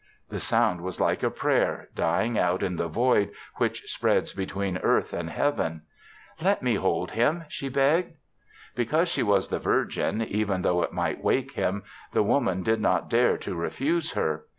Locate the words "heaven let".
5.29-6.63